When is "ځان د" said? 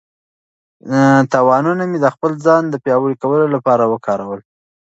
2.45-2.75